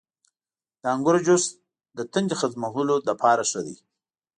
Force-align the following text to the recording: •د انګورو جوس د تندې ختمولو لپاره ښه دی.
•د 0.81 0.83
انګورو 0.93 1.19
جوس 1.27 1.43
د 1.97 1.99
تندې 2.11 2.35
ختمولو 2.41 2.95
لپاره 3.09 3.41
ښه 3.49 3.61
دی. 3.65 3.75